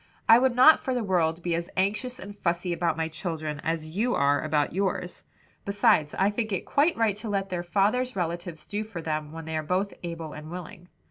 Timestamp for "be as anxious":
1.43-2.17